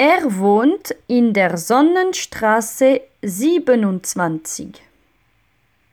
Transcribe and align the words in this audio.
Er 0.00 0.38
wohnt 0.38 0.94
in 1.08 1.32
der 1.32 1.56
Sonnenstraße 1.58 3.00
siebenundzwanzig. 3.20 4.80